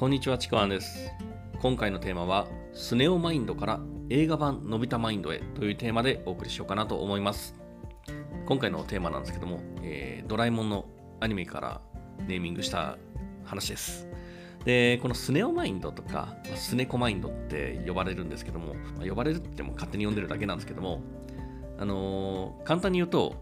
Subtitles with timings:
[0.00, 1.12] こんにちは、ちくわんです。
[1.60, 7.54] 今回のテーマは、スネオマインドから映画版のび太マインドへというテーマでお送りしようかなと思います。
[8.46, 10.86] 今回のテーマなんですけども、えードラえもんの
[11.20, 11.82] アニメから
[12.26, 12.96] ネーミングした
[13.44, 14.08] 話です。
[14.64, 21.02] で、このスネオマインドとか、スネコマインドって呼ばれるんですけども、まあ呼ばれるって言っても勝手に呼んでるだけなんですけども、
[21.78, 23.36] あのー簡単に言うと、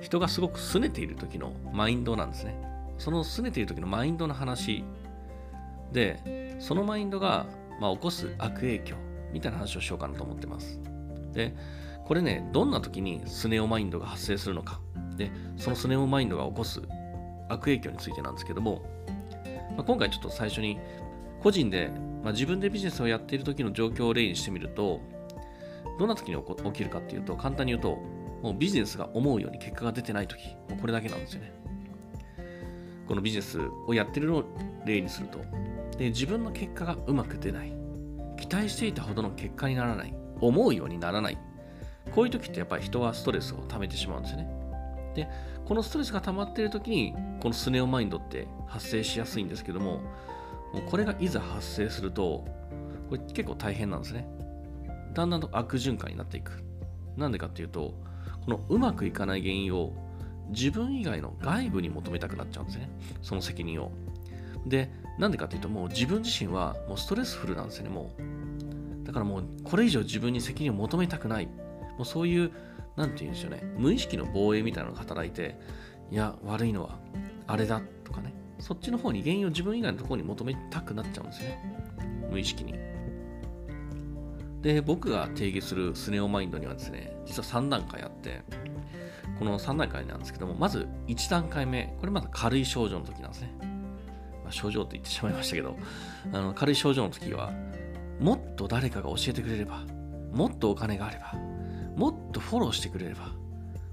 [0.00, 2.56] 人がすごく拗ねている時のマインドなんですね。
[2.96, 4.84] その拗ねている時のマインドの話
[5.92, 7.46] で、そのマインドが、
[7.80, 8.96] まあ、起こす悪影響
[9.32, 10.80] みたいな話をしようかなと思ってます。
[11.32, 11.54] で、
[12.04, 14.80] これね、どんな時にスネオマインドが発生するのか、
[15.16, 16.82] で、そのスネオマインドが起こす
[17.48, 18.82] 悪影響についてなんですけども、
[19.76, 20.78] まあ、今回ちょっと最初に
[21.42, 21.90] 個人で、
[22.22, 25.00] まあ、自分でビジネスをやっている時の状況を例にしてみると、
[25.98, 27.98] どんな時に起きるかっていうと、簡単に言うと、
[28.42, 31.52] もうビジネスが思うように結果が出てない時、もうこれだけなんですよね。
[33.06, 34.44] このビジネスをやってるのを
[34.84, 35.38] 例にすると、
[35.98, 37.72] で自分の結果がうまく出ない、
[38.36, 41.38] 期待していたほどの結果にならない、思うようにならない、
[42.14, 44.48] こういう時ってやっぱり人はストレスを溜めてしまうんですよね。
[45.14, 45.28] で、
[45.64, 50.00] このストレスが溜まっている時に、このスネオマインドって発生しやすいんですけども、
[50.72, 52.44] もうこれがいざ発生すると、
[53.08, 54.26] これ結構大変なんですね。
[55.12, 56.64] だんだんと悪循環になっていく。
[57.16, 57.94] なんでかっていうと、
[58.44, 59.92] このうまくいかない原因を
[60.48, 62.90] 自分以外の外部に求めたくなっちゃうんですね。
[63.20, 63.92] その責任を。
[64.66, 69.06] で、なんでかっていうと、もう自分自身はもうストレスフルなんですよね、もう。
[69.06, 71.46] だからもうこれ以上自分に責任を求めたくない。
[71.46, 71.52] も
[72.02, 72.50] うそういう、
[72.96, 75.58] なんて言うんでしょうね、無意識の防衛みたいなのが働いて、
[76.10, 76.98] いや、悪いのは
[77.46, 81.58] あれだとかね、そっちの方に原因を自分以外のところに求めたくなっちゃうんですよね。
[82.30, 82.74] 無意識に。
[84.62, 88.42] で、僕が定義するスネオマインドにはですね、実は3段階あって、
[89.38, 93.81] この3段階なんですけども、まず1段階目、これまだ軽い症状の時なんですね。
[94.52, 95.76] 症状って言ってしまいましたけど、
[96.32, 97.52] あの軽い症状の時は、
[98.20, 99.84] もっと誰かが教えてくれれば、
[100.32, 101.34] もっとお金があれば、
[101.96, 103.30] もっとフォローしてくれれば、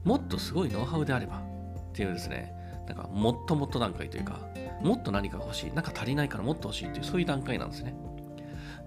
[0.04, 1.42] もっとすごいノウハウであれば、
[1.90, 2.54] っていうですね、
[2.88, 4.40] なんかもっともっと段階というか、
[4.82, 7.96] もっと何かが欲しい、なんか足りないからもっと欲しいっていう、そういう段階なんですね。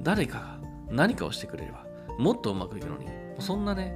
[0.00, 0.58] 誰かが
[0.90, 1.86] 何かをしてくれれば、
[2.18, 3.06] もっとうまくいくのに、
[3.38, 3.94] そんなね、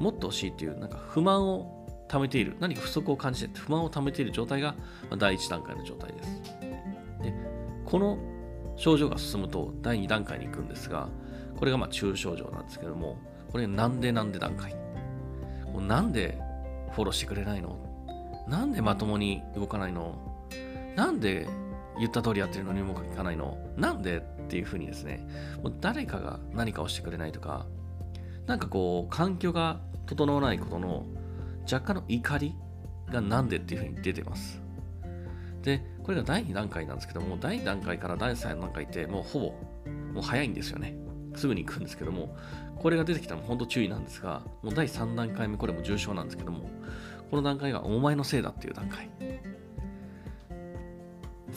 [0.00, 4.74] もっと欲しいっていう、なんか不満を溜めている、何か不足を感じて不満を溜めている状態が
[5.18, 6.65] 第一段階の状態です。
[7.86, 8.18] この
[8.76, 11.08] 症状が進むと第2段階に行くんですが、
[11.56, 13.16] これがまあ中症状なんですけども、
[13.50, 14.76] これなんでなんで段階？
[15.80, 16.38] なんで
[16.92, 17.78] フォローしてくれないの？
[18.48, 20.18] なんでまともに動かないの？
[20.96, 21.48] なんで
[21.98, 23.56] 言った通りやってるのにうまくいかないの？
[23.76, 25.26] なんでっていうふうにですね、
[25.62, 27.66] もう誰かが何かをしてくれないとか、
[28.46, 31.06] なんかこう、環境が整わないことの
[31.64, 32.54] 若干の怒り
[33.10, 34.60] がなんでっていうふうに出てます。
[35.62, 39.46] で、これが第2段階なんですけども、第2段階から第3段階ってもうほぼ、
[40.14, 40.96] もう早いんですよね。
[41.34, 42.36] すぐに行くんですけども、
[42.76, 46.70] これが出てきたら本当注意なんですが、もう第3段階目、これも重症なんですけども、
[47.28, 49.10] この段階がお前のせいだっていう段階。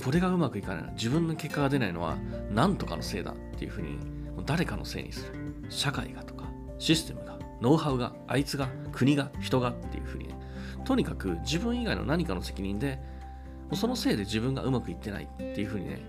[0.03, 2.17] これがうまくいかないの自分の結果が出ないのは
[2.51, 3.97] 何とかのせいだっていうふうに
[4.35, 5.33] う誰かのせいにする
[5.69, 6.45] 社会がとか
[6.79, 10.35] システムがノウハウがあいつが国が人がっていうふうにね
[10.85, 12.99] とにかく自分以外の何かの責任で
[13.72, 16.02] うそのせいで自分がうまくいってないっていうふうにね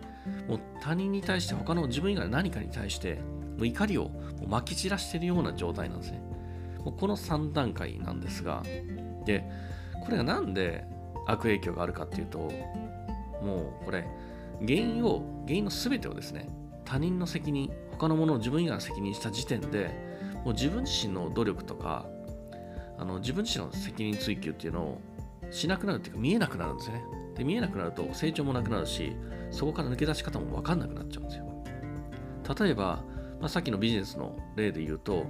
[0.49, 3.15] もう他人に対して他の自分以外の何かに対して
[3.57, 4.11] もう怒りをも
[4.43, 6.23] う撒き散らしているような状態なんですね。
[6.85, 8.63] もうこの3段階なんですが
[9.27, 9.45] で
[10.03, 10.85] これがなんで
[11.27, 12.39] 悪影響があるかっていうと
[13.43, 14.07] もうこれ
[14.61, 16.49] 原因を原因の全てをですね
[16.85, 19.91] 他人の責任他のものを自分以外の責任した時点で
[20.45, 22.07] もう自分自身の努力とか
[22.99, 25.01] あの自分自身の責任追及っていうのを
[25.51, 27.05] しなくなるっていうか見えなくなるんですよね。
[27.41, 29.17] で見えなくなると成長もなくなるし
[29.51, 31.65] そこから抜け出し方も分かんなくなっちゃうんですよ
[32.61, 33.03] 例えば、
[33.41, 35.25] まあ、さっきのビジネスの例で言うと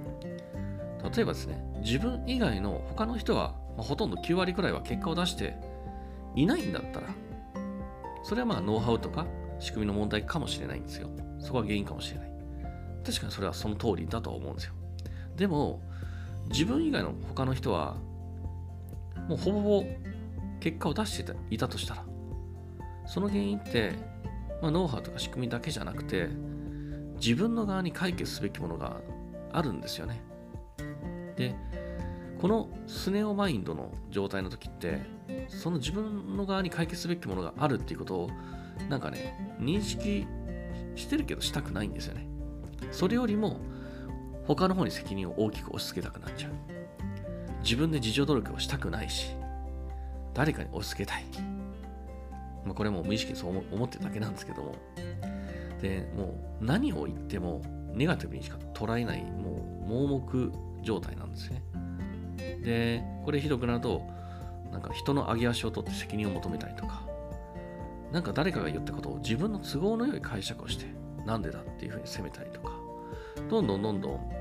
[1.15, 5.55] 例えばですね自分以外の他の人は、まあ、ほとんど9割くらいは結果を出して
[6.35, 7.07] いないんだったら
[8.23, 9.25] それはまあノウハウとか
[9.61, 11.09] 仕組みの問題かもしれないんですよ。
[11.39, 12.31] そこが原因かもしれない。
[13.05, 14.73] 確かにそれはその通りだとは思うんですよ。
[15.35, 15.81] でも、
[16.49, 17.95] 自分以外の他の人は、
[19.27, 19.85] もうほぼほぼ
[20.61, 22.05] 結果を出していたとしたら、
[23.05, 23.93] その原因って、
[24.61, 26.29] まあ、ノウハウとか仕組みだけじゃなくて、
[27.15, 29.01] 自分の側に解決すべきものが
[29.51, 30.21] あるんですよね。
[31.35, 31.55] で、
[32.39, 35.01] このスネオマインドの状態の時って、
[35.47, 38.29] その自分の側に解決すべきものがあるっていうことを、
[38.89, 40.25] なんかね、認識
[40.95, 42.27] してるけどしたくないんですよね。
[42.91, 43.59] それよりも、
[44.45, 46.51] 他の方に責任を大きく押し付けたくなっちゃう。
[47.63, 49.35] 自分で自助努力をしたくないし、
[50.33, 51.25] 誰かに押し付けたい。
[52.65, 54.75] まあ、これも無意識にそう思ってるだけなんですけども。
[55.81, 57.61] で、もう何を言っても
[57.93, 60.51] ネガティブにしか捉えない、もう盲目
[60.83, 61.63] 状態なんですね。
[62.63, 64.07] で、これひどくなると、
[64.71, 67.03] なんか人の上げ足を取って責任を求めたりとか、
[68.11, 70.85] なんか誰かが言ったことを自分の都合の良い解釈をして、
[71.25, 72.71] なんでだっていうふうに責めたりとか、
[73.49, 74.31] どんどんどんどん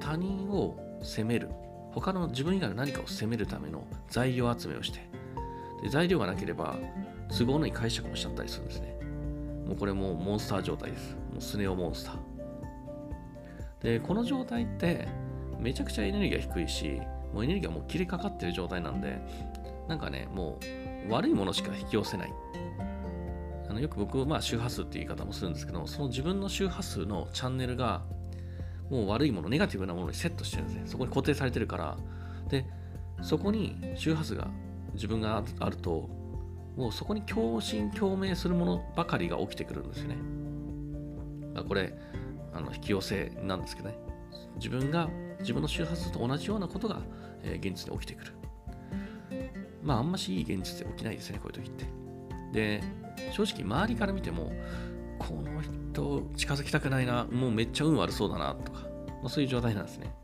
[0.00, 1.50] 他人を責める、
[1.92, 5.00] 他の自分以外の何かを責めるための材料集めをして、
[5.82, 6.76] で材料がなければ
[7.36, 8.96] 都合のいい解釈もしちゃったりするんですね。
[9.66, 11.14] もうこれもうモンスター状態です。
[11.32, 12.16] もうスネ夫モンスター。
[13.82, 15.08] で、この状態って
[15.58, 17.00] めちゃくちゃエネルギーが低いし、
[17.32, 19.20] もうエネルギーがもう切れかかってる状態なんで、
[19.88, 20.58] なんかね、も
[21.08, 22.32] う悪いものしか引き寄せない。
[23.68, 28.02] あのよく僕はまあ周波数っていう言い方もするんですけど、その自分の周波数のチャンネルが
[28.90, 30.82] もう悪いもの、ネガティブなものにセットしてるんですね。
[30.86, 31.96] そこに固定されてるから。
[32.48, 32.66] で、
[33.22, 34.48] そこに周波数が
[34.94, 36.08] 自分があると、
[36.76, 40.16] もうそこに共振共鳴するものばかりが起きてくるんですよね。
[41.68, 41.96] これ、
[42.52, 43.96] あの引き寄せなんですけどね。
[44.56, 45.08] 自分が
[45.40, 47.00] 自分の周波数と同じようなことが、
[47.42, 48.32] えー、現実に起きてくる。
[49.82, 51.86] まあ、あんましいい現実で起きないですね、こういう時って。
[52.52, 52.82] で、
[53.32, 54.52] 正直周りから見ても、
[55.18, 58.80] この人近づきたくないな、もうめっちゃ運悪そうだなとか、
[59.22, 60.14] まあ、そういう状態なんですね。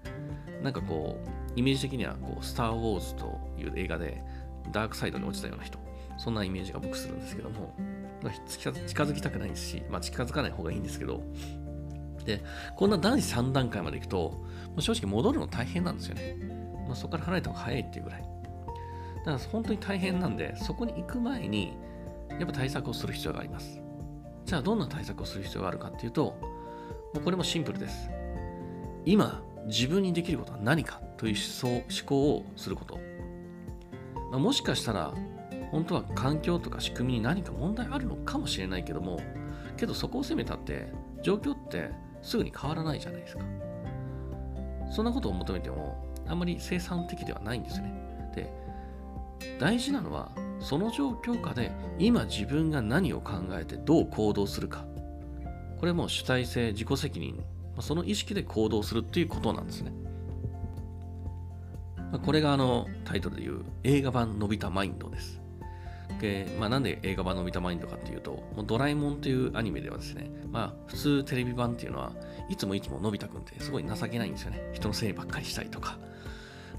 [0.63, 1.29] なんかこう、
[1.59, 4.23] イメージ的にはこう、スター・ウォーズという映画で
[4.73, 5.79] ダークサイドに落ちたような人、
[6.19, 7.75] そんなイメージが僕するんですけども、
[8.49, 11.23] 近づきたくないですし、まあ、近づかない方がいいんですけど、
[12.25, 12.43] で、
[12.77, 14.45] こんな男子3段階まで行くと、
[14.79, 16.37] 正直戻るの大変なんですよね。
[16.87, 18.21] まあ、そこから離れた方が早いっていうぐらい。
[18.21, 18.27] だ
[19.25, 21.77] から本当に大変なんで、そこに行く前に、
[22.31, 23.81] やっぱ対策をする必要があります。
[24.45, 26.37] じゃあどんな対策をする必要があるかっていうと、
[27.15, 28.11] もうこれもシンプルです。
[29.05, 32.99] 今、自分にできることは何かという思想思考をすること。
[34.37, 35.15] まあ、もしかしたら、
[35.71, 39.19] 本当は環境とか仕組みに何か問題あるのかもしれないけども、
[39.79, 40.93] けどそこを責めたって、
[41.23, 41.91] 状況って
[42.21, 43.45] すぐに変わらないじゃないですか。
[44.91, 47.95] そんなことを求めても、あんまり生産的ではないんですね。
[48.35, 48.53] で、
[49.59, 50.31] 大事なのは、
[50.61, 54.85] その状況下で今自分が何を考えてどう行動するか。
[55.81, 57.43] これも主体性、自己責任、
[57.81, 59.93] その意識で行動するっていうことなんですね。
[62.25, 65.41] これがあのタイトルで言う映画版のび太マインドです。
[66.21, 72.13] で、まあ、なんで映画版のび太マインドかっていうと、もうドラえもんというアニメではですね、まあ、普通テレビ版っていうのは、
[72.49, 74.71] いつもいつものび太くんってすごい情けないんですよね。
[74.73, 75.99] 人のせいばっかりしたりとか、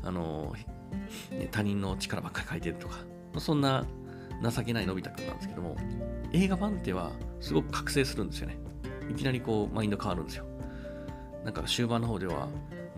[0.03, 0.55] あの、
[1.51, 2.97] 他人の力ばっかり書いてるとか、
[3.37, 3.85] そんな
[4.41, 5.75] 情けないのび太くんなんですけども、
[6.33, 8.57] 映画版ではすごく覚醒するんですよね。
[9.09, 10.45] いきなりこう、マインド変わるんですよ。
[11.43, 12.47] なんか終盤の方では、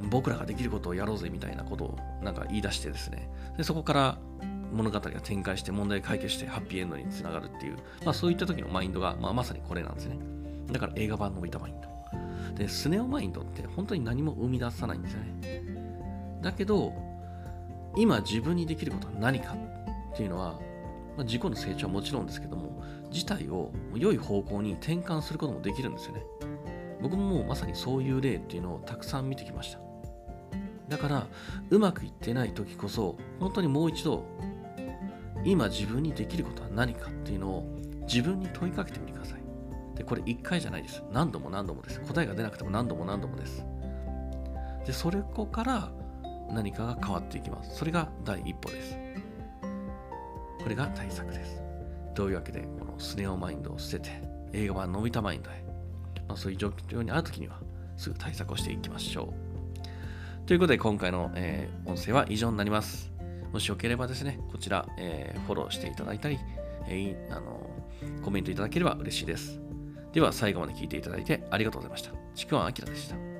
[0.09, 4.17] 僕らができることをやろうぜみたいなことをなんか言い出してですね、でそこから
[4.71, 10.17] 物語が展開して問題解決してハッピーエンドにつながるっていう、まあそういった時のマインドが、まあ、まさにこれなんですね。
[10.71, 11.89] だから映画版のびたマインド。
[12.55, 15.63] で、スネオマインドって本当に何も生み出さないんですよね。
[16.41, 16.93] だけど、
[17.97, 19.55] 今自分にできることは何か
[20.13, 20.59] っていうのは、
[21.17, 26.23] まあ、自己の成長はもちろんですけども、事態を良い方向に転換することもできるんですよね。
[27.01, 29.88] 僕ももうまさにそういう例っていうのをたくさん見てきました。
[30.89, 31.27] だから、
[31.69, 34.25] うまくいってない時こそ、本当にもう一度
[35.45, 37.63] 今自分にできることは何かっていうのを
[38.01, 39.39] 自分に問いかけてみてください。
[39.95, 41.03] で、これ1回じゃないです。
[41.11, 42.01] 何度も何度もです。
[42.01, 43.63] 答えが出なくても何度も何度もです。
[44.85, 45.91] で、それこから
[46.51, 47.77] 何かが変わっていきます。
[47.77, 48.97] それが第一歩です。
[50.61, 51.61] これが対策です。
[52.15, 54.21] というわけで、このスネオマインドを捨てて、
[54.53, 55.63] 映画版のびたマインドへ、
[56.27, 57.59] まあ、そういう状況にあるときには、
[57.95, 59.48] すぐ対策をしていきましょう。
[60.49, 63.11] ということで、今回の、えー、音声は以上になります。
[63.53, 66.39] もしよければですね、こちら、えー、フォローしていただいたり、
[66.87, 67.69] えー、あの
[68.23, 69.61] コメントいただければ嬉しいです。
[70.11, 72.13] では最後まで聞いていただいてありがとうございました。
[72.33, 73.38] ちくわあきらでした。